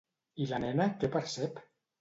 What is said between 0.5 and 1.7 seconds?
la nena què percep?